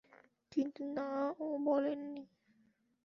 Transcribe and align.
কিন্তু 0.51 0.81
না 0.95 1.07
ও 1.39 1.45
বলেননি। 1.65 2.23